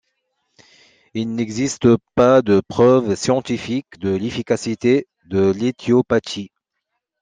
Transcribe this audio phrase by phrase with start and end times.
[1.13, 6.49] Il n'existe pas de preuve scientifique de l'efficacité de l'éthiopathie.